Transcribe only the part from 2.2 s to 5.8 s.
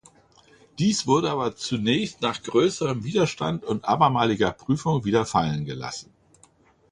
nach größerem Widerstand und abermaliger Prüfung wieder fallen